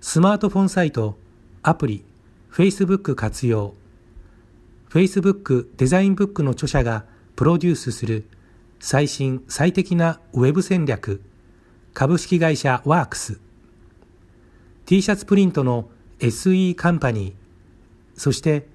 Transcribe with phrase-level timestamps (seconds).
[0.00, 1.18] スマートフォンサイト
[1.62, 2.04] アプリ
[2.52, 3.74] Facebook 活用。
[4.90, 8.24] Facebook デザインブックの著者がプロデュースする
[8.78, 11.20] 最新最適なウェブ戦略
[11.94, 13.40] 株式会社ワークス。
[14.86, 15.90] T シャツプリントの
[16.20, 17.34] SE カンパニー
[18.14, 18.68] そして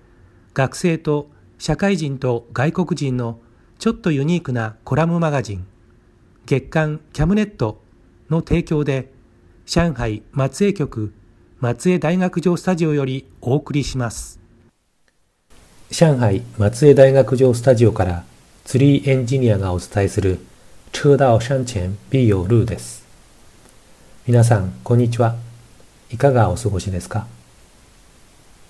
[0.53, 3.39] 学生と社会人と外国人の
[3.79, 5.65] ちょっとユニークなコラムマガジン
[6.45, 7.81] 月刊キャムネット
[8.29, 9.12] の提供で
[9.65, 11.13] 上海松江局
[11.61, 14.37] 松江大学城スタジオよりお送りします。
[15.89, 18.25] 上海松江大学城スタジオから
[18.65, 20.39] ツリーエンジニアがお伝えする
[20.91, 23.05] 車道山前必有路です。
[24.27, 25.37] 皆さんこんにちは。
[26.11, 27.25] いかがお過ごしですか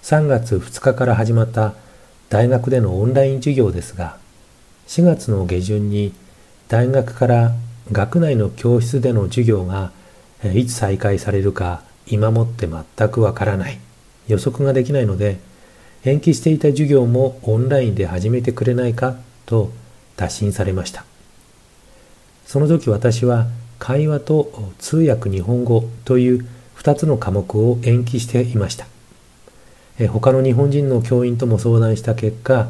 [0.03, 1.73] ？3月2日から始まった
[2.29, 4.17] 大学でのオンライン授業ですが
[4.87, 6.13] 4月の下旬に
[6.67, 7.51] 大学から
[7.91, 9.91] 学内の教室での授業が
[10.53, 13.79] いつ再開されるか今もって全くわからない。
[14.27, 15.39] 予測ができないので
[16.05, 19.71] 延期していた授業もオンラインで始めてくれないかと
[20.17, 21.05] 打診されました。
[22.45, 23.47] その時私は
[23.79, 26.47] 会話と通訳日本語という
[26.77, 28.87] 2つの科目を延期していました。
[30.09, 32.69] 他の日本人の教員とも相談した結果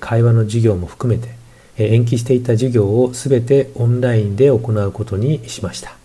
[0.00, 1.30] 会話の授業も含めて
[1.78, 5.95] 延期していた授業を全てオンラインで行うことにしました。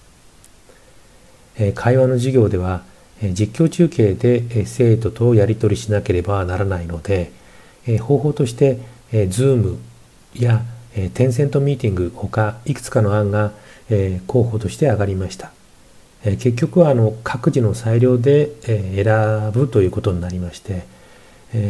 [1.76, 2.84] 会話の授業では
[3.22, 7.32] 実況中継で生徒とやり取りしなければならないので
[8.02, 8.80] 方法として
[9.12, 9.78] Zoom
[10.34, 10.64] や
[11.14, 13.52] テンセントミーティングほかいくつかの案が
[14.28, 15.52] 候補として上がりました。
[16.24, 20.84] 結局はあの各自の裁量で選ぶということになりまして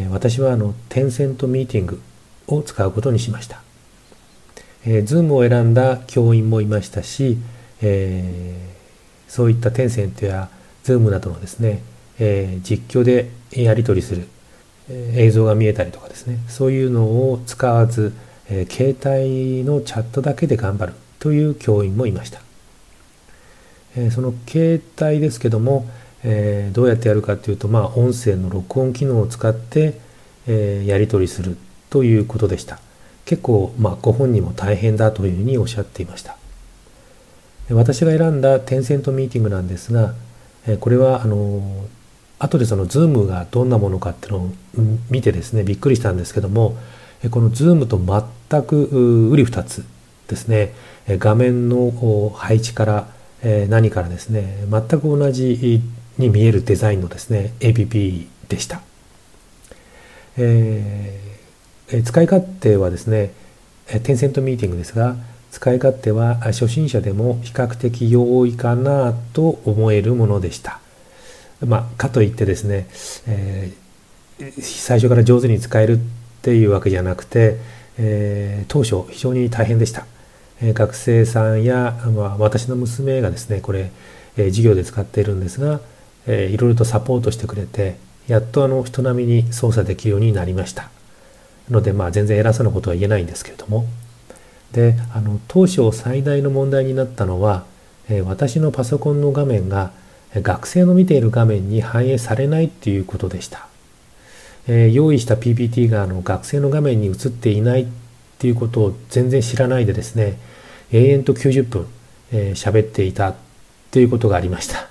[0.10, 2.02] 私はあのテンセントミーティング
[2.48, 3.62] を使うことにしました。
[4.86, 7.38] Zoom を選んだ教員もいましたし
[7.82, 8.81] え
[9.32, 10.50] そういったテンセントや
[10.84, 11.82] Zoom などのですね
[12.20, 14.28] え実況でやり取りする
[14.90, 18.14] え映像が見えたりとかですねそういうのを使わず
[18.54, 22.42] えー、携帯のチャットだけで頑張るという教員もいました、
[23.96, 25.86] えー、その携帯ですけども、
[26.24, 30.00] えー、どうやってやるかというと、まあ、音声の録音機能を使って、
[30.48, 31.56] えやり取りする
[31.90, 32.80] ということでした。
[33.26, 36.36] 結構、まあ、ご本人も大変だというふうにおっしゃっていました。
[37.74, 40.14] 私が選んだテンセントミーティングなんですが
[40.80, 41.86] これはあの
[42.40, 44.52] 後でその Zoom がどんなものかっていうのを
[45.10, 46.78] 見てですねびっくりしたんですけども
[47.30, 49.86] この Zoom と全くうり二つ
[50.28, 50.74] ですね
[51.08, 53.08] 画面の配置から
[53.70, 55.82] 何からですね全く同じ
[56.18, 58.82] に見えるデザインのですね APP でした、
[60.38, 63.34] えー、使い勝手はですね
[64.04, 65.16] テンセントミーティングですが
[65.52, 70.80] 使い勝手は初心者でも比較的容易かなと思えるものでした。
[71.66, 72.88] まあ、かといってですね、
[73.28, 76.00] えー、最初から上手に使えるっ
[76.42, 77.58] ていうわけじゃなくて、
[78.00, 80.08] えー、当初非常に大変でした、
[80.62, 83.92] えー、学生さんや、まあ、私の娘がですねこれ、
[84.38, 85.82] え、授業で使っているんですが、
[86.28, 87.98] いろいろとサポートしてくれて
[88.28, 90.90] やっとあの人並みに操作できるようになりました。
[91.70, 93.86] のでまあ全然偉そうなことは言えないんですけれども。
[94.74, 97.66] であの当初最大の問題になったのは、
[98.10, 99.92] えー、私のパソコンの画面が
[100.34, 103.68] 学生の見ている画面に反映されないっていうことでした。
[104.68, 107.88] えー、用意した PPT があの学生の画面に映っていないっ
[108.38, 110.38] ていうことを全然知らないでですね
[110.92, 111.88] 永遠と90分
[112.32, 113.36] 喋、えー、っていたっ
[113.90, 114.88] ていうことがありました。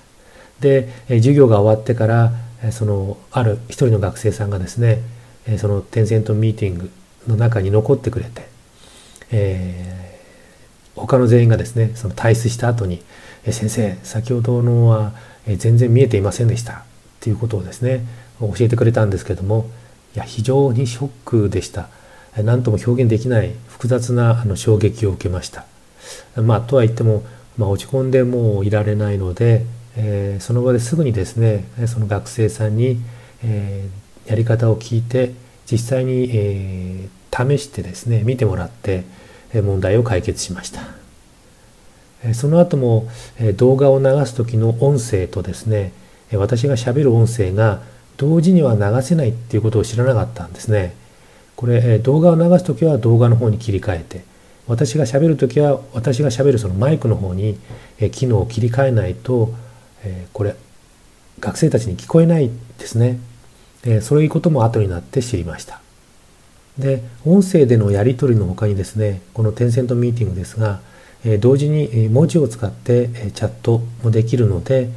[0.59, 2.33] で、えー、授業が終わってから
[2.71, 4.99] そのある一人の学生さんがですね
[5.57, 6.91] そのテンセントミーティング
[7.27, 8.47] の中に残ってくれて、
[9.31, 13.01] えー、他の全員がですねその退出した後に
[13.49, 15.13] 「先生先ほどのは
[15.47, 16.83] 全然見えていませんでした」っ
[17.19, 18.05] ていうことをですね
[18.39, 19.69] 教えてくれたんですけども
[20.15, 21.89] いや非常にショックでした。
[22.37, 25.65] 何とも表現できない複雑なあの衝撃を受けました。
[26.37, 27.23] まあとは言っても、
[27.57, 29.65] まあ、落ち込んでもういられないので、
[29.97, 33.01] えー、その場ですぐにですねその学生さんに、
[33.43, 35.33] えー、やり方を聞いて
[35.69, 39.03] 実際に、えー、試してですね見てもらって
[39.53, 40.81] 問題を解決しました。
[42.33, 43.09] その後も
[43.55, 45.91] 動画を流す時の音声とですね
[46.33, 47.81] 私がしゃべる音声が
[48.17, 50.93] 同時には流せないっていうことを知らなかったんですね。
[51.55, 54.23] これ動画を流す時は動画の方に切り替えて
[54.67, 57.57] 私がしゃべる時は私がしゃべるそのマイクの方に
[58.11, 59.53] 機能を切り替えないと
[60.33, 60.55] これ
[61.39, 63.19] 学生たちに聞こえないですね。
[64.01, 65.80] そういうことも後になって知りました。
[66.77, 70.79] で音声でのやり取りのほかにですねこのテンセントミーティングですが
[71.39, 74.89] 同時に文字を使ってチャットもできるので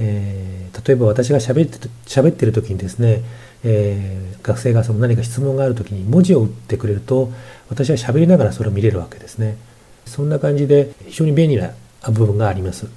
[0.00, 3.22] え例えば私がしゃべって喋ってる時にですね
[3.64, 7.32] えー、学生がその何か質問がある時に文字を打ってくれると
[7.68, 9.56] 私は喋りながらそれを見れるわけですね。
[10.06, 11.72] そんな感じで非常に便利な
[12.10, 12.88] 部分があります。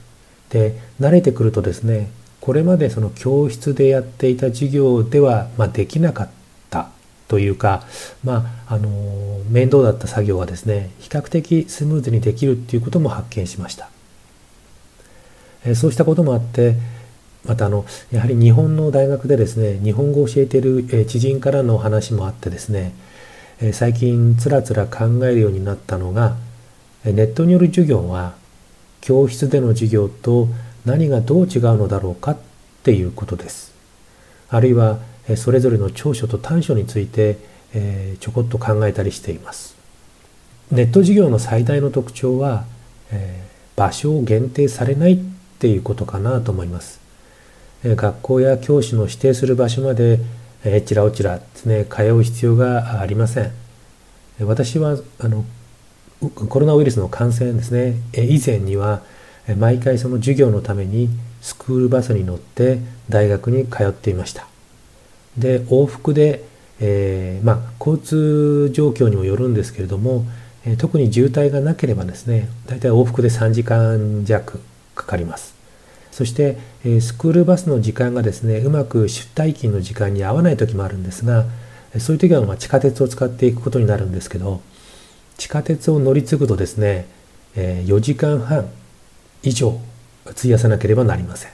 [0.49, 6.40] で慣れてくるとですねこれまでその教室でやっていた授業では、まあ、できなかった。
[7.31, 7.83] というか、
[8.25, 8.89] まあ、あの
[9.49, 13.89] 面倒だった作業がですね比較的スムーズにできるっていうことも発見しました
[15.73, 16.75] そうしたこともあって
[17.45, 22.91] またあのやはり日本の大学でですね日本語を教えている知人からの話もあってですね
[23.71, 26.35] 最近つらつら考えるようになったのが
[27.05, 28.33] ネットによる授業は
[28.99, 30.49] 教室での授業と
[30.83, 32.37] 何がどう違うのだろうかっ
[32.83, 33.71] ていうことです。
[34.49, 34.99] あるいは
[35.35, 37.37] それぞれの長所と短所について
[38.19, 39.75] ちょこっと考えたりしています。
[40.71, 42.65] ネット授業の最大の特徴は
[43.75, 45.19] 場所を限定されないっ
[45.59, 46.99] ていうことかなと思います。
[47.83, 50.19] 学校や教師の指定する場所まで
[50.63, 53.51] えちらおちらですね通う必要がありません
[54.39, 55.45] 私はあの
[56.19, 59.01] コロナウイルスの感染ですね以前には
[59.57, 61.09] 毎回その授業のために
[61.41, 62.77] スクールバスに乗って
[63.09, 64.47] 大学に通っていました
[65.37, 66.43] で往復で、
[66.79, 70.25] えー、まあ、交通状況にもよるんですけれども、
[70.65, 74.59] え特に渋滞がなければですね大体往復で3時間弱
[74.93, 75.55] かかります。
[76.11, 76.57] そして
[76.99, 81.45] スクールバスの時間がですねうまく出退勤の時間に合わない時もあるんですが
[81.99, 84.61] そういう時はま地下鉄を使っていくことになるんですけど
[85.37, 87.07] 地下鉄を乗り継ぐとですね
[87.55, 88.69] え4時間半
[89.43, 89.79] 以上
[90.25, 91.51] 費やさなければなりません。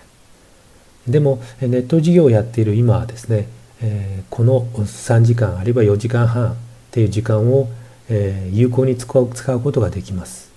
[1.08, 3.48] でもネット事業をやっている今はですね
[3.82, 6.56] えこの3時間あるいは4時間半っ
[6.92, 7.70] ていう時間を
[8.10, 10.52] え有効に使う使うことができます。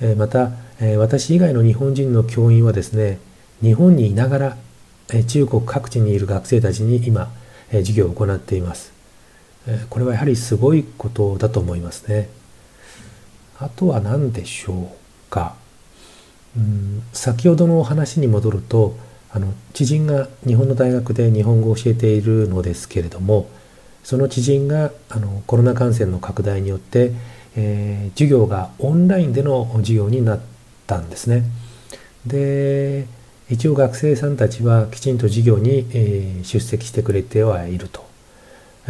[0.00, 0.50] えまた
[0.80, 3.18] え私以外の日本人の教員はですね
[3.62, 4.56] 日本にいながら
[5.12, 7.32] え中国各地にいる学生たちに今
[7.70, 8.92] え授業を行っています。
[9.66, 12.28] えこれはやはりすごいことだと思いますね。
[13.58, 15.54] あとは何でしょうか。
[16.56, 18.96] うん先ほどのお話に戻ると
[19.34, 23.48] あの知人が日本の大学で日本語を教えているのですけれども
[24.04, 27.12] その知人があのコロナ感染の拡大によって、
[27.56, 30.40] えー、授業がオンラインでの授業になっ
[30.86, 31.44] たんですね。
[32.26, 33.06] で
[33.48, 38.04] 一応学生さんたちはきちんと授業に、えー、出席してくれてはいると。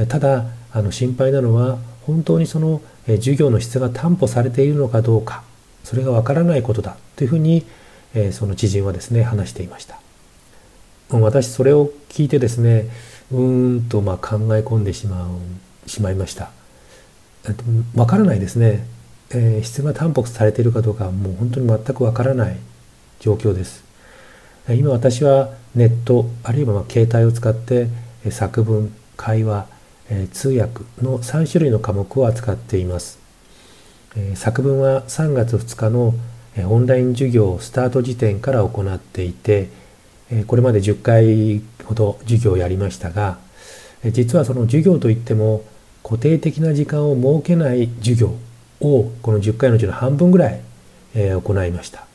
[0.08, 5.44] ただあの心配なのは本当にその、えー、授業の質が担保されているのかどうか
[5.84, 7.66] それがわからないことだというふうに、
[8.14, 10.01] えー、その知人はですね話していました。
[11.20, 12.88] 私それを聞いてですね
[13.30, 16.50] うーんとま考え込んでしまうしまいました。
[17.96, 18.86] わからないですね、
[19.30, 22.56] えー、質が担保されているかどうかもう本当に全くわからない
[23.20, 23.84] 状況です。
[24.68, 27.88] 今私はネットあるいはま携帯を使って
[28.30, 29.66] 作文会話
[30.32, 33.18] 通訳の3種類の科目を扱っています
[34.36, 36.14] 作文は3月2日の
[36.68, 39.68] オンライン授業スタート時点から行っていて
[40.46, 43.38] これまで10回ほど授業をやりましたが
[44.04, 45.64] 実はその授業といっても
[46.02, 48.34] 固定的な時間を設けない授業
[48.80, 50.60] をこの10回のうちの半分ぐらい
[51.14, 52.06] 行いました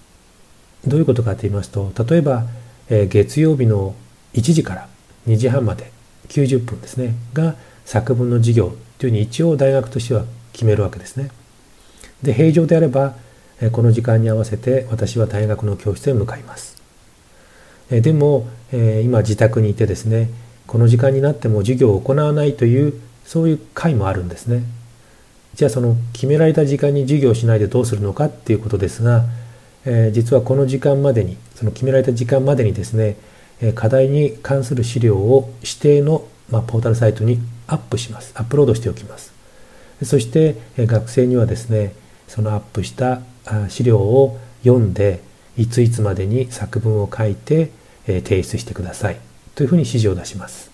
[0.86, 2.46] どういうことかと言いますと例えば、
[2.90, 3.96] 月曜日の
[4.34, 4.88] 1時から
[5.28, 5.92] 2時半まで
[6.30, 7.56] 90分ですねが
[7.86, 11.30] 作文の授業というふうに一応大学としては決めるわけですね。
[12.22, 13.16] で平常であれば、
[13.72, 16.77] この時間に合わせて私は大学の教室へ向かいます。
[17.90, 20.30] え、でも、え、今自宅にいてですね
[20.66, 22.94] この時間になっても授業を行わないという
[23.26, 24.64] そういう会もあるんですね。
[25.56, 29.26] じゃあその決められた時間に授業しないでどうするのかっていうことですが
[29.88, 33.16] え、実はこの時間までにその決められた時間までにですね、
[33.74, 39.34] 課題に関する資料を指定の、ま、ポータルサイトにアップしますアップロードしておきます
[40.04, 41.94] そして学生にはですね
[42.28, 43.22] そのアップした
[43.70, 45.22] 資料を読んで
[45.58, 47.72] いついつまでに作文を書いて
[48.08, 49.18] 提出してください。
[49.56, 50.72] というふうに指示を出します。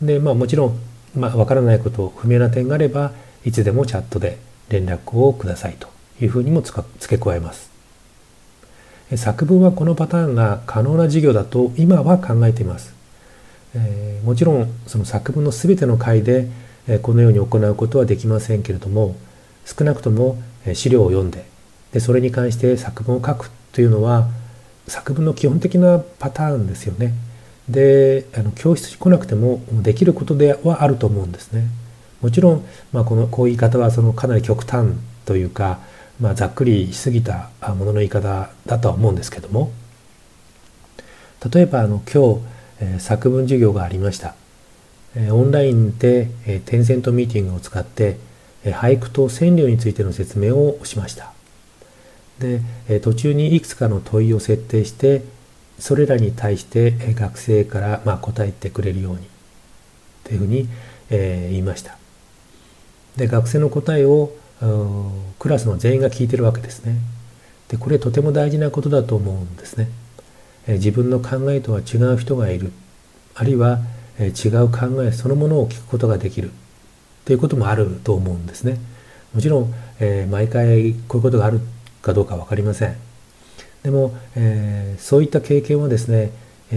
[0.00, 0.78] でまあもちろん、
[1.16, 3.12] まあ、分からないこと不明な点があれば
[3.44, 5.76] いつでもチャットで連絡をください。
[5.78, 5.88] と
[6.20, 7.74] いうふうにも付け加えます。
[9.16, 12.94] 作文はこのパターンが可能な授業だと今は考えています、
[13.74, 16.48] えー、もちろんその作文の全ての回で
[17.02, 19.16] このように行うことはできませんけれども
[19.64, 20.38] 少なくとも
[20.74, 21.46] 資料を読んで
[21.92, 24.28] でそれに関して作文を書くというのは
[24.86, 27.12] 作文の基本的なパターンですよね。
[27.68, 31.66] であの教室に来なくてもできることではあると思うんですね。
[32.20, 34.92] もちろん、まあ、このこういう言い方はそのかなり極端
[35.26, 35.78] というか、
[36.20, 39.72] まあ、ざっくりしすぎたものの言い方だとは思うんですけども
[41.52, 42.40] 例えばあの今日、
[42.80, 44.34] えー、作文授業がありました。
[45.16, 48.16] えー、オンラインで、えー、テンセントミーティングを使って、
[48.64, 51.33] えー、俳句と川柳についての説明をしました。
[52.38, 55.22] で、え、途中にいくつかの問いを設定して
[55.78, 59.20] それらに対して学生から、まあ、答えてくれるように
[60.24, 60.68] というふうに、
[61.10, 61.96] えー、言いました。
[63.16, 64.32] で学生の答えを
[65.38, 66.96] クラスの全員が聞いてるわけですね。
[67.68, 69.88] でこれとても大事なことだと思うんですね。
[70.66, 72.72] え自分の考えとは違う人がいる
[73.34, 73.80] あるいは、
[74.18, 76.50] え違う考えそのものを聞くことができる
[77.24, 78.78] ということもあると思うんですね。
[79.34, 81.60] もちろん、えー、毎回こういうことがある
[82.04, 82.96] かどうか分かりません。
[83.82, 86.30] でも、えー、そういった経験をですね、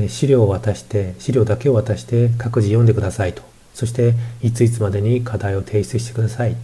[0.07, 3.41] 資料を渡して資料だけを渡して各自読んでくださいと
[3.73, 6.55] そしていついつまでに課題を提出してください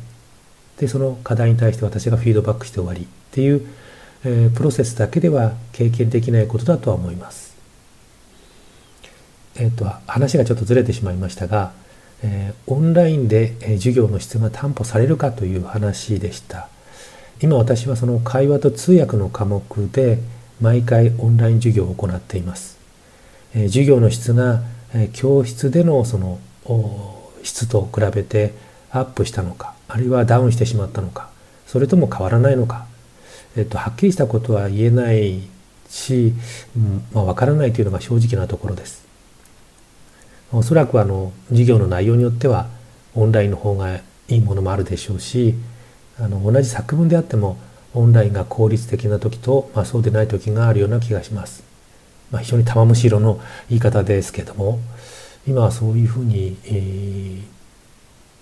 [0.77, 3.65] でその課題に対して私がフィードバックして終わりっていう、
[4.25, 7.53] えー、プロセスだけでは経験できないことだとは思います。
[9.55, 11.73] えっ、ー、と話がちょっとずれてしまいましたが、
[12.23, 16.69] えー、オンラインで授業の質が担保されるかという話でした。
[17.41, 20.19] 今私はその会話と通訳の科目で
[20.61, 22.77] 毎回オンライン授業を行っています。
[23.55, 24.61] え授業の質が、
[24.93, 26.39] え教室でのその
[27.43, 28.53] 質と比べて
[28.91, 31.29] アップしたのかあるいはダウンしてしまったのか
[31.65, 32.85] それとも変わらないのか、
[33.57, 35.41] えっと、はっきりしたことは言えない
[35.89, 36.33] し、
[36.77, 39.03] うんまあ、分からないというのが正直なところです。
[40.51, 42.67] おそらくあの授業の内容によっては
[43.15, 43.95] オンラインの方が
[44.27, 45.55] いいものもあるでしょうし
[46.19, 47.57] あの同じ作文であっても
[47.93, 51.63] オンラインが効率的な時と、まあ、そうでない時があるような気がします。
[52.31, 53.39] まあ、非常に玉虫色の
[53.69, 54.79] 言い方ですけども
[55.47, 57.39] 今はそういうふうに、え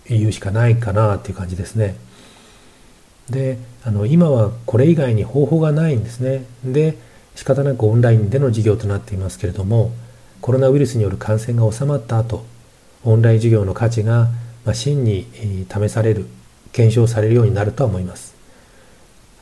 [0.06, 1.96] ー、言うしかないかなっていう感じですね。
[3.30, 6.46] であの今はこれ以外に方法がないんですね。
[6.64, 6.98] で
[7.36, 9.92] 仕方なくオンラインでの授業となっていますけれども
[10.42, 12.46] コロナウイルスによる感染が収まった後
[13.04, 14.30] オンライン授業の価値が、
[14.74, 15.26] 真に、
[15.70, 16.28] 試される
[16.72, 18.36] 検証されるようになるとは思います。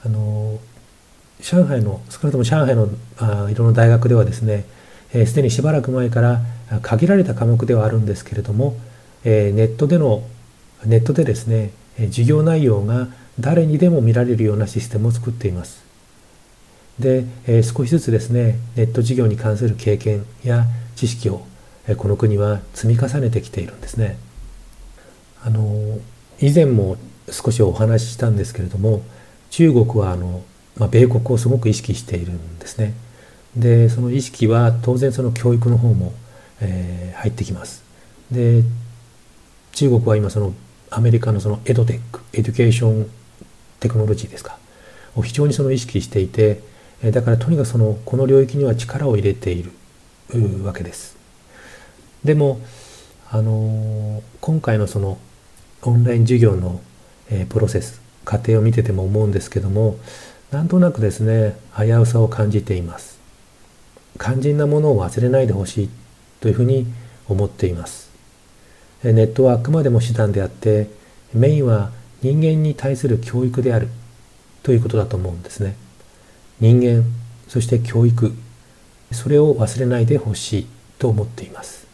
[0.06, 0.60] あの
[1.42, 4.66] 上海の少なくとも上海のあいろんな大学ではですね
[5.12, 6.42] すで、ー、にしばらく前から
[6.82, 8.76] 限られた科目ではあるんですけれども、
[9.24, 10.24] えネットでの
[10.86, 13.08] ネットでですね授業内容が
[13.40, 15.84] 誰にでも見られるようなシステムを作っています。
[17.00, 21.46] で、え少しずつですねネット授業に関する経験や知識を
[21.88, 24.18] えこの国は積み重ねてきているんですね。
[25.44, 26.00] あの
[26.40, 26.98] 以前も
[27.32, 29.02] 少しお話ししたんですけれども
[29.50, 30.44] 中国はあの、
[30.78, 32.94] まあ、米国をすごく意識しているんですね。
[33.56, 36.14] でその意識は当然その教育の方も
[36.62, 37.84] えー、入ってきます。
[38.32, 38.64] で
[39.72, 40.54] 中国は今その
[40.90, 44.58] アメリカのそのエドテック education technology ですか
[45.16, 46.62] を非常にその意識していて
[47.12, 49.72] だからとにかくそのこの領域には力を入れている
[50.64, 51.18] わけです。
[52.24, 52.60] でも
[53.32, 55.18] あの今回のその
[55.84, 56.82] オンライン授業の、
[57.30, 59.98] え、プロセス過程を見てても思うんですけども
[60.52, 63.20] なんとなくですね危うさを感じています。
[64.20, 65.90] 肝心なものを忘れないでほしい
[66.42, 66.88] というふうに
[67.28, 68.10] 思っています。
[69.04, 70.90] ネットはあくまでも手段であって
[71.34, 73.88] メインは人間に対する教育である
[74.62, 75.76] ということだと思うんですね。
[76.60, 77.06] 人間
[77.48, 78.34] そして教育
[79.12, 80.68] それを忘れないでほしい
[80.98, 81.88] と思っています。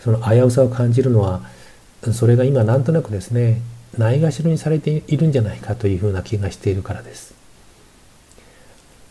[0.00, 1.42] その危うさを感じるのは
[2.12, 3.60] それが今なんとなくですね
[3.96, 7.34] ないがしろにされているんじゃないかというふうな気がしているからです。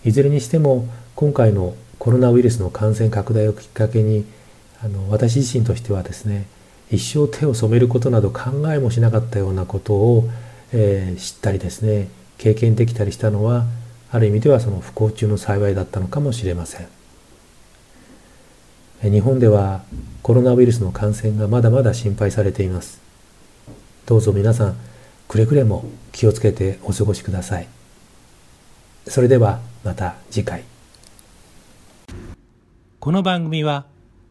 [0.06, 4.26] いずれにしても今回のコロナウイルスの感染拡大をきっかけに
[4.84, 6.46] あの私自身としてはですね
[6.92, 10.30] 一生手を染めることなど考えもしなかったようなことを、
[10.72, 13.66] えー、知ったりですね経験できたりしたのは
[14.12, 16.88] ある意味ではその不幸中の幸いだったのかもしれません
[19.02, 19.82] 日本では
[20.22, 23.07] コロナウイルスの感染がまだまだ心配されています
[24.08, 24.78] どうぞ皆さん
[25.28, 25.84] くれぐれも
[26.14, 27.68] 気をつけてお過ごしください。
[29.06, 30.64] それではまた次回。
[33.02, 33.86] この番組は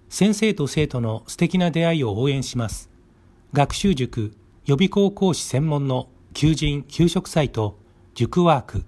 [0.09, 2.89] 先生と生徒の素敵な出会いを応援します。
[3.53, 4.33] 学習塾
[4.65, 7.77] 予備校講師専門の求人・給食サイト
[8.15, 8.85] 塾ワーク。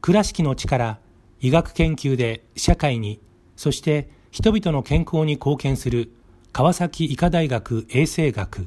[0.00, 0.98] 倉敷の力
[1.40, 3.20] 医学研究で社会に
[3.54, 6.10] そして人々の健康に貢献する
[6.52, 8.66] 川崎医科大学衛生学。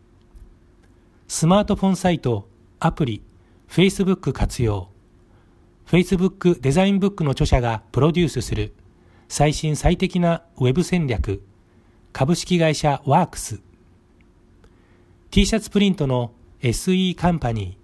[1.33, 2.49] スマートフォンサイト
[2.81, 3.23] アプリ
[3.69, 4.89] Facebook 活用。
[5.87, 8.73] Facebook デザインブックの著者がプロデュースする
[9.29, 11.41] 最新最適なウェブ戦略
[12.11, 13.61] 株式会社ワークス。
[15.29, 17.77] T シャツプリントの SE カンパニ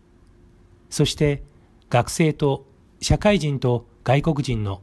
[0.89, 1.42] ーそして
[1.89, 2.66] 学生と
[3.00, 4.82] 社会人と外国人の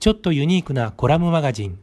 [0.00, 1.78] ちょっとユニークなコラムマガジン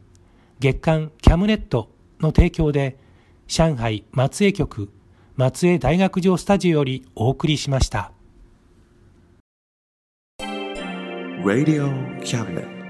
[0.58, 2.98] 月刊キャムネットの提供で
[3.46, 4.90] 上海松江局
[5.36, 8.12] 松江大学城スタジオよりお送りしました。
[11.44, 12.83] Radio Cabinet.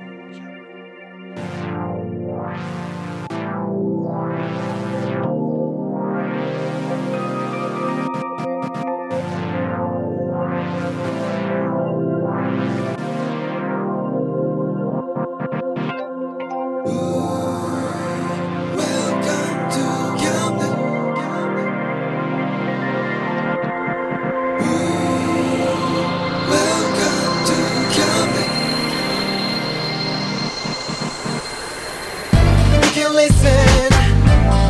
[33.25, 33.89] Listen,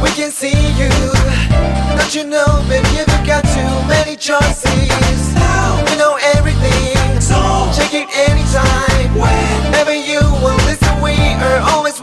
[0.02, 0.90] we can see you.
[1.98, 5.18] Don't you know, baby, you've got too many choices.
[5.86, 7.34] We know everything, so
[7.74, 9.10] check it anytime.
[9.18, 11.14] Whenever you will listen, we
[11.46, 11.93] are always